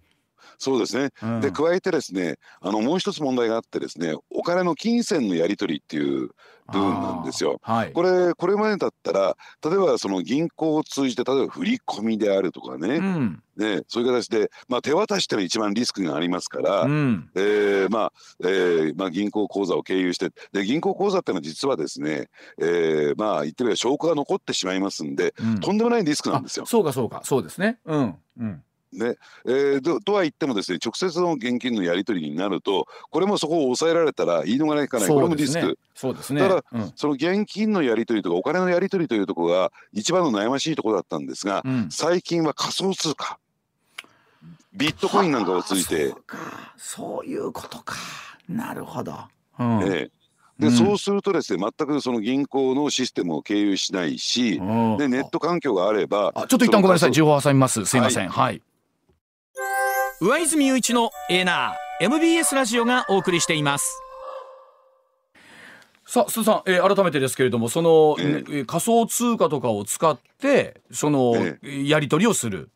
[0.59, 6.29] そうですね、うん、で加えてですねあのもう一つ問題があってですねお金の金銭のやり取りっていう
[6.71, 7.59] 部分なんですよ。
[7.63, 22.27] はい、これこれまでだったら例えばその銀行を通じて例えば振り込みであるとかね、うん、ねそういう形で、まあ、手渡しっていうのは一番リスクがありますから、うん、えー、まあえーまあ、銀行口座を経由してで銀行口座っていうのは実はですね、
[22.59, 26.65] えー、まあ言ってみれば証拠が残ってしまいますんで、うん、とんでもないリスクなんですよ。
[26.65, 27.21] そうかそうか。
[27.23, 27.79] そうですね。
[27.85, 29.15] うん、うんね。
[29.45, 35.77] えー、とは言ってもですね直接の現金のやり取りになるとこれもそこを抑えられたら言い逃れいかない、これもリスク。
[35.95, 36.41] そうですね。
[36.41, 43.37] ただ、うん、その現金のやり取りとかお金のやり取りというところが一番の悩ましいところだったんですが、うん、最近は仮想通貨
[44.73, 46.13] ビットコインなんかをついて。
[46.77, 47.95] そういうことか。
[48.47, 49.15] なるほど、
[49.59, 50.09] うん、え
[50.57, 54.59] で、うん、そうするとですね全くその銀行のシステムを経由しないし、で
[55.07, 57.11] ネット環境があればちょっと一旦ごめんなさい。
[57.11, 57.85] 情報挟みます。
[57.85, 58.29] すいません。
[58.29, 58.61] はい、はい
[60.21, 64.01] 上泉雄一のエナー MBS ラジオがお送りしています
[66.05, 72.69] さあ、すさん、えー、改めてですけれども、その、えー、仮想通貨とかを使って、その、えー、やり取りをする。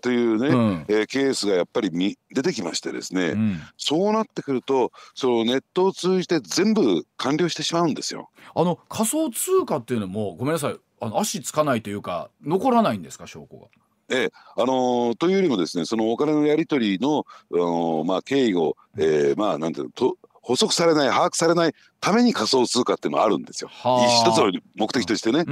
[0.00, 8.30] というね、うん、えー、ケースがやっぱりみ出てきましてですね、うん、そうなってくるとそのネットを通じて全部完了してしまうんですよ。
[8.54, 13.66] あの仮想通貨っていうのもごめんなさいあの足つかないというか残らないんですか証拠が。
[14.10, 23.68] ええあのー、というよりもですねそのお金のやり取りの、あのー、まあ、経緯を、えー、まあなんていうのと補足されない把握されないために仮想通貨っていうのはあるんですよ。
[23.70, 25.44] 一つの目的としてね。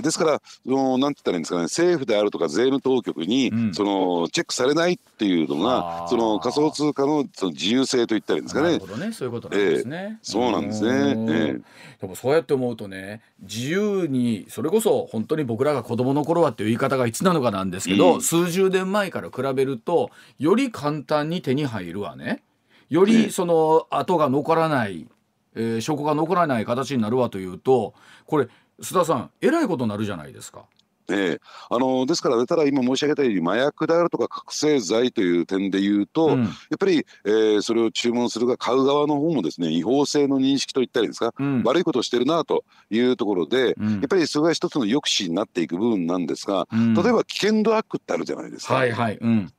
[0.00, 8.72] ですからそのなんて言ったらいいんですかね政府であるとか税務当局に、うん、そのチェックされないっていうのがその仮想通貨のその自由性と言ったらいいんですかね。
[8.72, 10.08] なるほどねそういうことなんですね。
[10.10, 10.90] えー、そうなんですね。
[10.90, 11.62] えー、
[12.00, 22.42] でもそうやって思うとね自由にそれこそ本当に僕らが子供の頃はっていう言い方がいつなのかなんですけど、うん、数十年前から比べるとより簡単に手に入るわね。
[22.92, 25.08] よりその跡が残らない、
[25.54, 27.94] えー、証拠が残らない形になるわというと
[28.26, 28.48] これ
[28.82, 30.66] 須田さんえらいことになるじゃないですか。
[31.10, 48.74] ええ、あのですからただ今申し上げたように麻薬であるとか覚醒剤という点で言うと、うん、やっぱり、えー、それを注文するが買う側の方もですね違法性の認識といったりですか、うん、悪いことをしてるなというところで、うん、やっぱりそれが一つの抑止になっていく部分なんですが、例えば危険度アップってあるじゃないですか。
[48.74, 49.18] はいはい。
[49.20, 49.52] うん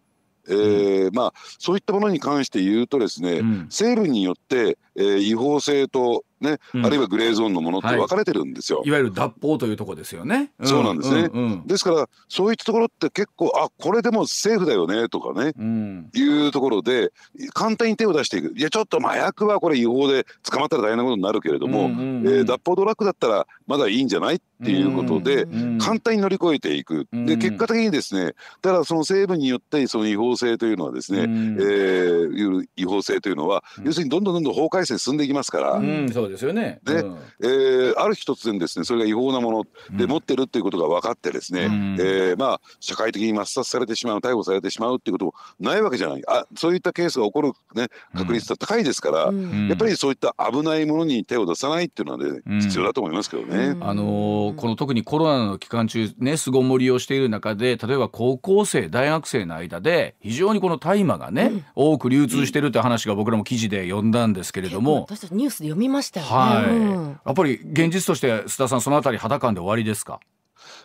[0.48, 8.80] えー、まあそういったものに関して言うとですね、うん、成分によって、えー、違法性とね、うん、あるいはグレーゾーンのものって分かれてるんですよ。
[8.80, 10.52] はい、いわゆる脱法というところですよね。
[10.60, 17.12] うん、そうなんですね、うんうん、ですからそういったところって結構あこれでもセーフだよねとかね、うん、いうところで
[17.54, 18.54] 簡単に手を出していく。
[18.56, 25.46] いやちょっと麻薬はこれ違法で捕まったら大変なことになるけれども、うんうんうん、えー、脱法ドラッグだったらまだいいんじゃないっていうことで、
[25.80, 27.08] 簡単に乗り越えていく。
[27.12, 35.82] で結果的にですねただその成分によってその違法性というのはですね、うん、えー、違法性というのは、要するにどんどんどんどん法改正進んでいきますから。
[36.14, 36.80] そうですよね。
[36.84, 53.78] で、うん、えー、ある日突然ですねそれが違法なもので持ってるっていうことが分かってですね、うん、えー、まあ社会的に抹殺されてしまう逮捕されてしまうっていうこともないわけじゃないあそういったケースが起こる、ね、確率は高いですから、うん、やっぱりそういった危ないものに手を出さないっていうのはね、必要だと思いますけどね。
[53.82, 66.96] あのー、この特にコロナの期間中ね巣ごもりをしている中で例えば高校生大学生の間で非常にこの大麻がね、多く流通してるって話が僕らも記事で読んだんですけれども、私たちニュースで読みましたよね。
[66.96, 70.20] はい、やっぱり現実として須田さんそのあたり肌感で終わりですか？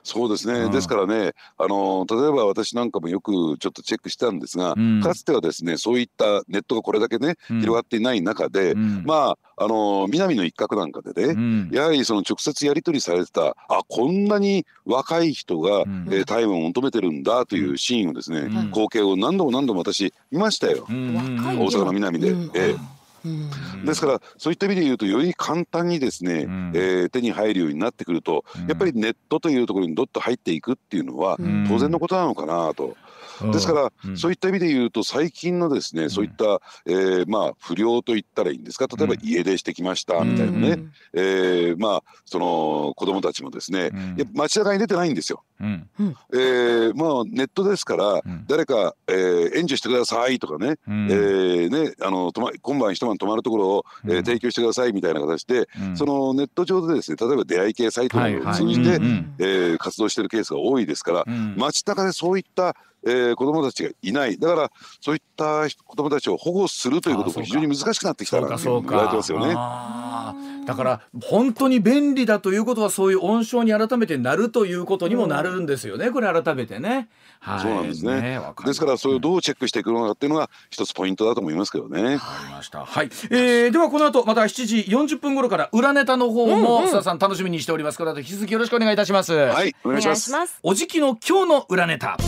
[0.02, 1.32] そうですね、うん、ですからね。
[1.56, 22.28] あの例えば私なんかもよくちょっとチェックしたんですが、うん、かつてはですねそういったネットがこれだけね、うん、広がっていない中で、まああの南の一角なんかでね、やはりその直接やり取りされてたあこんなに若い人が、うん、えー、タイムを求めてるんだというシーンをですね、光景を何度も何度も私見ましたよ、大阪の南で。
[22.28, 22.97] えー
[23.84, 31.36] ですからそういった意味で言うとより簡単にですね、うん、えー、手に入るようになってくると、やっぱりネットというところにどっと入っていくっていうのは
[31.68, 32.96] 当然のことなのかなと。
[33.52, 38.86] ですから、うん、そういった意味で言うと最近のですね、そういった、えー、まあ不良と言ったらいいんですか？
[38.86, 45.44] 例えば家出してきましたみたいなね、うん、えー、まあその子供たちもですね、うん、街中に出てないんですよ。
[45.60, 45.88] うん、
[46.32, 61.24] えー、まあネットですから、誰か、えー、援助してくださいとかね、うん、えー、ねあのま今晩一晩泊まるところを、えー、提供してくださいみたいな形で、そのネット上でですね例えば出会い系サイトなどを通じて、はいはい、えー、活動しているケースが多いですから、
[61.56, 64.70] 街中でそういったえー、子どもたちがいないだから
[65.00, 69.54] そういった子どもたちを保護するということも非常に難しくなってきたなと言われてますよね。
[70.68, 77.08] だから本当に便利だということはそういう温床に改めてなるということにもなるんですよね、これ改めてね。
[77.40, 78.20] はい、そうなんですね。
[78.20, 82.14] ねですからそれをどうチェックしていくのかっていうのが一つポイントだと思いますけどね。
[82.14, 82.84] わかりました。
[82.84, 83.06] はい。
[83.30, 84.76] えー、ではこの後また7時
[85.14, 89.32] 40分頃から裏ネタの方も須田さん楽しみにしておりますから、引き続きよろしくお願いいたします。
[89.32, 90.30] はい、お願いします。
[90.32, 92.18] ますおじきの今日の裏ネタ。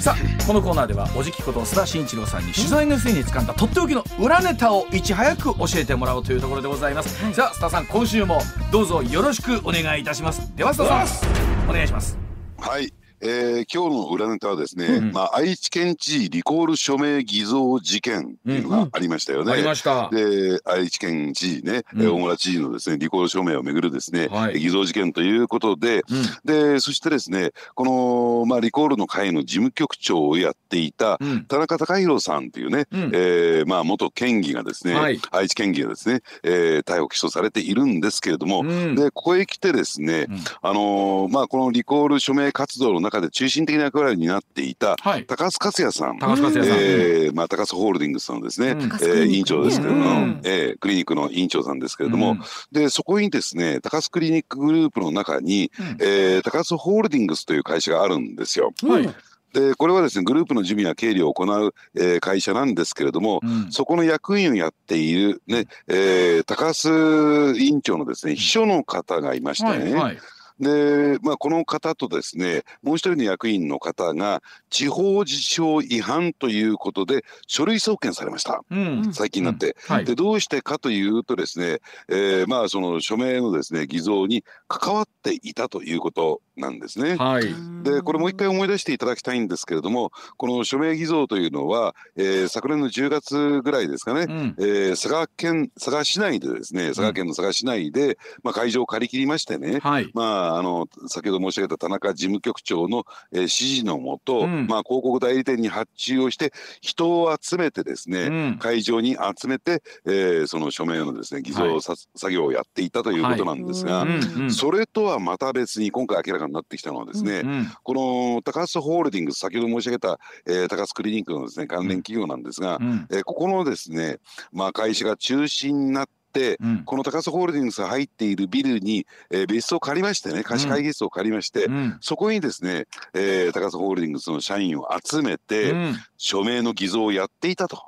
[0.00, 8.40] さあこのコーナーではおじきこと須田慎一郎さんに取材の末に掴んだとっておきの裏ネタをいち早く教えてもらおうというところでございます、はい、さあ須田さん今週も
[8.70, 10.54] どうぞよろしくお願いいたします。
[10.56, 11.26] では須田さ
[11.66, 12.16] んお願いします。
[12.58, 19.42] はいえー、今日の裏ネタはですね、うん、まあ、愛知県知事リコール署名偽造事件っていうのがありましたよね。
[19.44, 20.08] うんうん、ありました。
[20.10, 26.02] で愛知県知事ね、うん、大村知事のですねリコール署名をめぐるですね、はい、偽造事件ということで、
[26.44, 38.64] でそしてですねこの、まあ、リコールの会の事務局長をやっていた田中孝弘さんというね、うん、えー、まあ、元県議がですね、はい、愛知県議がですね、えー、逮捕起訴されているんですけれども、
[38.94, 40.26] でここへ来てですね、
[40.62, 52.40] あのー、まあ、このリコール署名活動の中で中心的な役割になっていた高須克也さん、高須克也さん、えー、まあ、高須ホールディングスのですね、うん、えー、委員長ですけれども、うん、えー、クリニックの委員長さんですけれども、うん、
[52.72, 58.72] でそこにですね高須クリニックグループの中に、うん、えー、高須ホールディングスという会社があるんですよ。
[58.86, 59.14] はい。
[59.52, 70.18] でこれはですねグループの準備や経理を行う、えー、会社なんですけれども、うん、そこの役員をやっているね、えー、高須委員長のですね秘書の方がいましてね、はいはい
[70.60, 79.96] で、まあ、この方とですねもう一人の役員の方が地方自治法違反ということで書類送検されました、うん、最近になって、うん。
[79.96, 81.78] はい、でどうしてかというとですね、
[82.08, 87.16] えー、まあその署名のですね偽造に関わっていたということなんですね。
[87.16, 87.44] はい、
[87.82, 124.18] でこれもう一回思い出していただきたいんですけれどもこの署名偽造というのは、えー、昨年の10月ぐらいですかね、うん、えー、佐賀県佐賀市内でですね佐賀県の佐賀市内で、まあ、会場を借り切りましてね、はい、まああの先ほど申し上げた田中事務局長の、えー、指示のもと、うん、まあ、広告代理店に発注をして人を集めてですね、うん、会場に集めて、えー、その署名のですね偽造、はい、作業をやっていたということなんですが、はい、それとはまた別に今回明らかになってきたのはですね、うんうん、この高須ホールディングス先ほど申し上げた、えー、高須クリニックのですね関連企業なんですが、うん、えー、ここのですね、
[124.52, 137.82] まあ、会社が中心になって、うん、この高須ホールディングスが入っているビルに、えー、別荘を借りましてね貸し会議室を借りまして、うん、そこにですね、えー、高須ホールディングスの社員を集めて、うん、署名の偽造をやっていたと。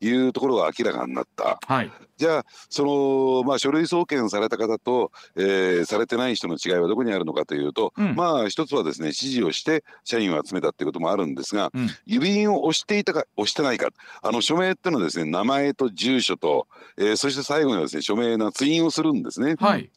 [0.00, 1.58] いうところが明らかになった。
[1.66, 13.88] はい、じゃあその、まあ、書類送検された方と、えー、されてない人の違いはどこにあるのかというと、うん、まあ一つはですね指示をして社員を集めたっていうこともあるんですが、うん、指印を押していたか押してないか。
[14.22, 19.56] あの署名っていうのはですね名前と住所と、えー、そして最後にはですね署名のツ印をするんですね。
[19.58, 19.90] はい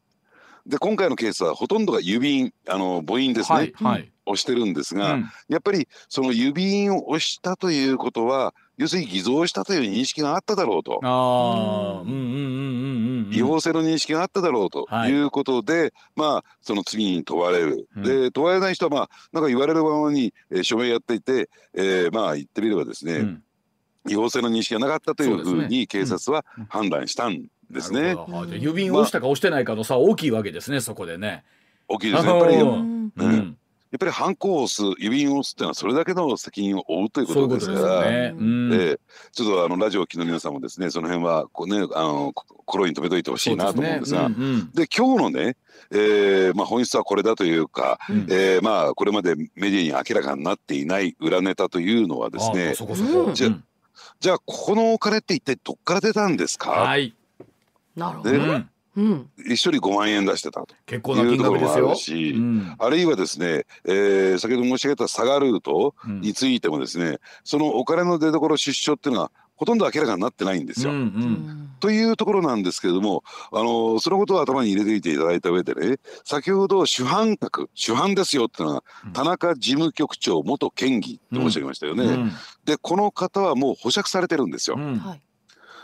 [0.66, 11.00] で今回のケースはほとんどが指印あの母印ですね、はいはい、押してるんですが、うん、やっぱりその指印を押したということは要するに偽造したという認識があっただろうと。
[13.32, 15.12] 違法性の認識があっただろうとい。
[15.22, 23.44] うことで、はい、まあその次に問われる、うん、で問われない人はまあなんか言われるままに、えー、署名やっていて、えー、まあ言ってみればですね、うん、
[24.08, 28.16] 違法性の認識がなかったというふうに警察は判断したんですね。
[28.50, 30.82] 指印を押したか押してないかの差大きいわけですね。
[30.82, 31.44] そこでね。
[31.88, 32.30] 大きいですね。
[32.30, 33.58] やっぱり、うん。
[33.92, 38.34] やっぱりハンコを押す指印を押すっていうのはそれだけの責任を負うということですから、ね。
[38.38, 39.00] うん、
[39.34, 44.30] ちょっとあのラジオを聴きの皆さんもですねその辺はこう、ね、あの心に留めといてほしいなと思うんですが。
[44.30, 45.58] で、ねうんうん、今日のね、
[45.92, 52.74] えーまあ、本質はこれだというか、うん、えー、まあ、これまでメディアに明らかになっていない裏ネタというのはですね。
[53.34, 53.50] じゃ
[54.22, 57.14] じゃあこのお金って一体どっから出たんですか、はい、
[57.96, 58.68] なるほど、ね
[58.98, 60.76] うん、一人5万円出してたと。
[60.86, 61.96] 結構な金額ですよ。
[61.96, 70.92] し、うん、あるいはですね、えー、先ほど申し上げた佐賀ルートについてもですね、うん、そのお金の出所出所っていうのはほとんど明らかになってないんですよ。
[70.92, 71.70] うんうん。
[71.80, 78.84] というところなんですけれども、あのそのことを頭に入れていていただいた上でね先ほど主犯格主犯ですよっていうのは、
[79.14, 82.04] 田中事務局長元県議と申し上げましたよね。
[82.06, 82.32] うん、
[82.66, 84.76] でこの方はもう保釈されてるんですよ。
[84.78, 85.02] うん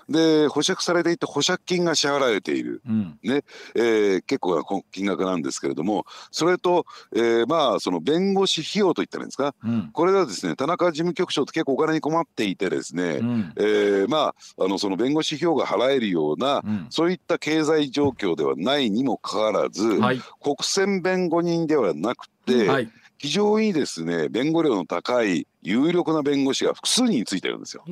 [0.09, 3.43] で保釈されていて保釈金が支払われている、うん、ね。
[3.75, 6.85] えー、結構な金額なんですけれどもそれと、
[7.15, 22.89] えー、まあその弁護士費用といったらいいんですか、うん、これはですね田中事務局長って結構お金に困っていてですね、うん、えー、まああのその弁護士費用が払えるような、うん、そういった経済状況ではないにもかかわらず、はい、国選弁護人ではなくて、はい。
[23.19, 27.83] 非常にですね弁護料の高い有力な弁護士が複数人ついてるんですよ。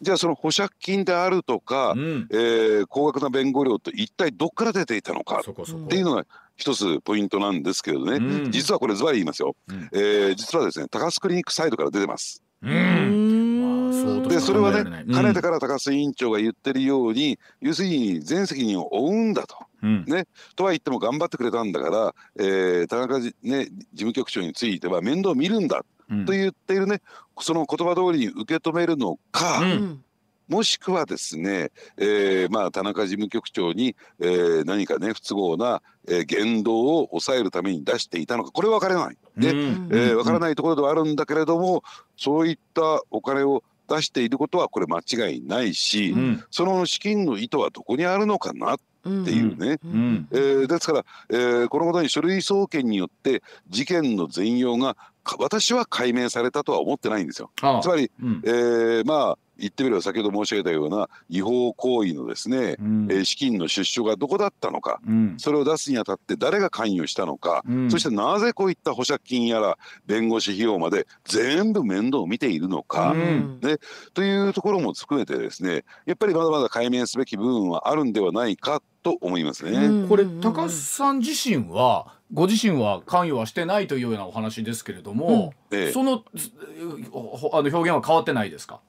[0.00, 6.24] じゃあその保釈金であるとか、うん、えー、高額な弁護料と一体どっから出ていたのかっていうのが
[6.56, 12.42] 一つポイントなんですけどね、うん、実はこれズバリ言いますよ、うん、えー、実はですね高須クリニックサイドから出てます。
[12.62, 14.28] うん。
[14.28, 19.56] でそれはね、かねてから高須委員長が言ってるように要するに全責任を負うんだと。
[19.82, 20.26] うん、ね、
[20.56, 25.84] とは言っても頑張ってくれたんだから、えー、田中、ね、事務局長については面倒見るんだ
[26.26, 27.00] と言っているね、
[27.40, 29.60] その言葉通りに受け止めるのか、
[30.48, 39.16] もしくはですね、えー、まあ田中事務局長に、えー、何かね不都合な、えー、言動を抑えるために出していたのかこれは分からない。
[39.36, 41.84] で、うん、えー、分からないところではあるんだけれども
[42.16, 54.96] そういったお金を出していることはこれ間違いないし、うん、その資金の意図はどこにあるのかなっていうね、うん、えー、ですから、えー、このことに書類送検によって事件の全容が
[55.38, 57.50] 私は解明されたとは思ってないんですよ。
[57.82, 69.76] つまり、うん、えー、まあ言ってみれば先ほど申し上げたような違法行為のですね、うん、え資金の出所がどこだったのか、うん、それを出すにあたって誰が関与したのか、うん、そしてなぜこういった保釈金やら
[70.06, 73.78] 弁護士費用まで全部面倒を見ているのか、ね、
[74.14, 80.06] というところも含めてですねやっぱりまだまだ解明すべき部分はあるんではないかと思いますね。
[80.08, 85.78] これ高須さん自身はご自身は関与はしてないというようなお話ですけれども、うん。
[85.78, 86.24] ええ、その
[87.52, 88.80] あの表現は変わってないですか？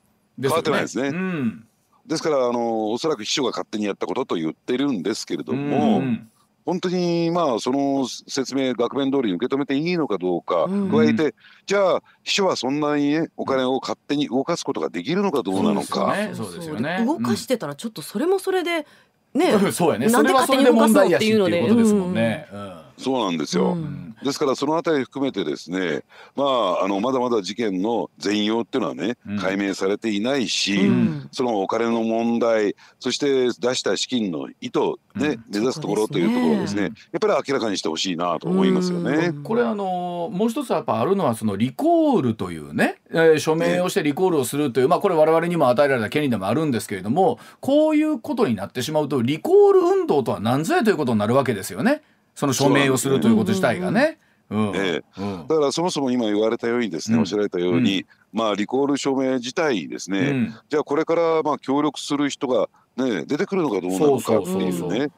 [0.42, 1.10] 変わってないですね。
[1.10, 1.68] うん、
[2.06, 6.30] ですからあのおそらく秘書が勝手にやったことと言ってるんですけれども、うん、
[6.66, 11.34] 本当にまあその説明額面通りに受け止めていいのかどうか、うん、加えて
[11.66, 16.14] じゃあ秘書はそんなにねお金を勝手に動かすことができるのかどうなのか。
[16.34, 17.04] そうですよね。
[17.06, 18.86] 動かしてたらちょっとそれもそれで
[19.34, 20.10] ね、 そうやね。
[20.10, 22.48] それはそれで問題やしっていうことですもんね。
[22.52, 22.80] うん。
[23.00, 26.03] そうなんですよ、うん、ですからそのあたり含めてですね
[26.36, 34.80] まああのまだまだ事件の全容っていうのはね、うん、解明されていないし、うん、そのお金の問題そして出した資金の意図
[35.15, 39.34] ね、目指すところというところですね、やっぱり明らかにしてほしいなと思いますよね。
[39.43, 52.01] これあのもう一つやっぱあるのはそのリコールというね、えー、署名をしてリコールをするという、まあこれ我々にも与えられた権利でもあるんですけれどもこういうことになってしまうとリコール運動とは何ぞやということになるわけですよね。
[52.40, 54.18] その署名をするということ自体がね。
[54.50, 65.12] ええ、だからそもそも今言われたようにですね、おっしゃられたように、まあリコール署名自体ですね、じゃあこれからまあ協力する人がね、出てくるのかどうなのかっていうね。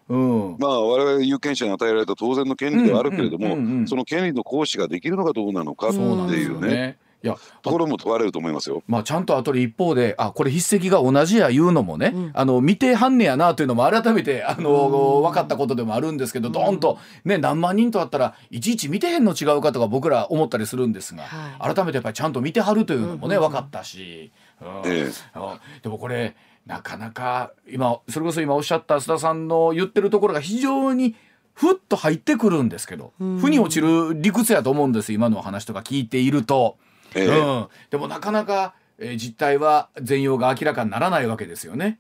[0.58, 6.98] まあ我々有権者に与えられた当然の権利ではあるけれども、その権利の行使ができるのかどうなのかっていうね。
[7.24, 8.82] いやところも問われると思いますよ。
[8.88, 24.32] まあちゃんと後で一方であこれ筆跡が同じや言うのもね、うん、あの見てはんねやなというのも改めてあの分かったことでもあるんですけど、どんとね何万人とあったらいちいち見てへんの違うかとか僕ら思ったりするんですが、はい、改めてやっぱりちゃんと見てはるというのもね、分かったし、
[25.84, 31.16] でもこれなかなか今それこそ今おっしゃった須田さんの言ってるところが非常に
[31.54, 36.78] ふっと入ってくるんですけど、腑に落ちる理屈やと思うんです今の話とか聞いていると。
[37.16, 41.98] えー、うん、でもなかなか、えー、実態は全容が明らかにならないわけですよね。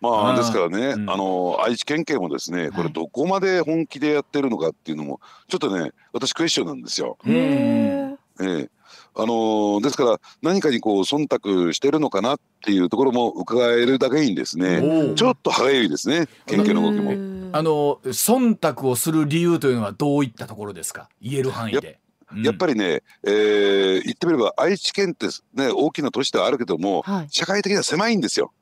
[0.00, 7.18] まあ、ですからね、うん、あの愛知県警もですねこれどこまで本気でやってるのかっていうのもちょっとね私クエスチョンなんですよ。
[7.26, 8.70] ええ。
[9.14, 17.10] あのですから何かにこう忖度してるのかなっていうところも伺えるだけにですねちょっと歯がゆいですね県警の動きも。
[17.52, 21.10] あの忖度をする理由というのはどういったところですか？
[21.20, 21.98] 言える範囲で。
[22.36, 28.52] やっぱりね、えー、言ってみれば愛知県ってね大きな都市ではあるけども、はい、社会的には狭いんですよ。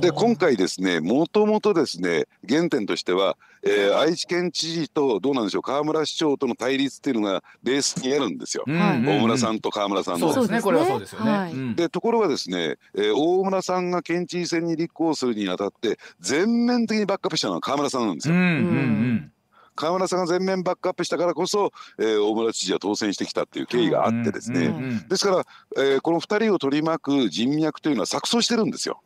[0.00, 10.32] で今回ですねもともとですね原点としては、えー、愛知県知事とどうなんでしょう河村市長との対立っていうのがベースにあるんですよ、大村さんと河村さんの。
[10.32, 11.30] そうですねこれはそうですよね。
[11.30, 18.34] はい、でところがですね、えー、大村さんが県知事選に立候補するにあたって全面的にバックアップしたのは河村さんなんですよ。
[18.34, 19.32] うんうんうん
[19.78, 24.74] 河村さんが全面バックアップしたからこそ、えー、大村知事は当選してきたっていう経緯があってですね、
[25.08, 25.30] ですか
[25.76, 29.00] ら、えー、この2人を取り巻く人脈というのは錯綜してるんですよ。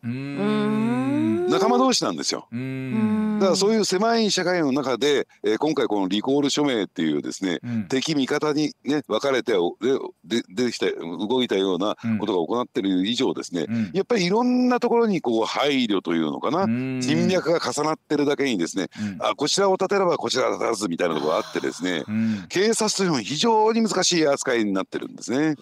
[1.52, 2.48] 仲間同士なんですよ。
[2.50, 16.66] だからそういう狭い社会の中で、えー、今回このリコール署名っていうですね、うん、敵味方にね分かれてで出てきた動いたようなことが行っている以上ですね、うん、やっぱりいろんなところにこう配慮というのかな、
[17.00, 18.88] 人脈が重なってるだけにですね、
[19.18, 22.04] あこちらを立てればこちら立たずみたいなところがあってですね、
[22.48, 25.56] 警察というのは非常に難しい扱いになってるんですね。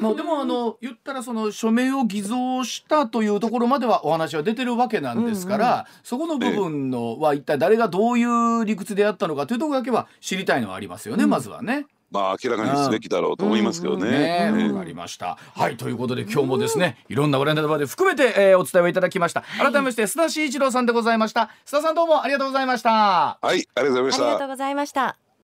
[0.00, 11.86] まあでもあの言ったらその署名を偽造したというところまではお話は出てるわけなんですから、そこの部分のは一体誰がどういう理屈でやったのかというところだけは知りたいのはありますよね、まずはね。
[12.12, 14.50] まあ明らかにすべきだろうと思いますけどね。
[14.52, 15.38] わ、ね、かりました。
[15.54, 19.42] はいということで今日もですねいろんなオレンダバで含めて、えー、お伝えをいただきました。
[19.58, 21.50] 改めまして須田慎一郎さんでございました。
[21.64, 22.90] 須田さんどうもありがとうございました。
[22.90, 24.22] はいありがとうございました。
[24.24, 25.21] ありがとうございました。